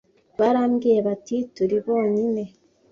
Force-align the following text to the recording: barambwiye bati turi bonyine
barambwiye 0.39 0.99
bati 1.07 1.37
turi 1.55 1.77
bonyine 1.85 2.43